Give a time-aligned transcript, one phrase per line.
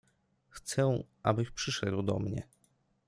[0.49, 2.47] —Chcę, abyś przyszedł do mnie.